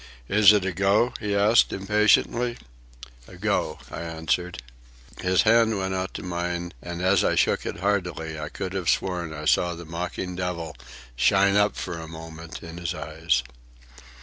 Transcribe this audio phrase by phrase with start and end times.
[0.29, 2.57] "Is it a go?" he asked impatiently.
[3.27, 4.63] "A go," I answered.
[5.21, 8.89] His hand went out to mine, and as I shook it heartily I could have
[8.89, 10.75] sworn I saw the mocking devil
[11.15, 13.43] shine up for a moment in his eyes.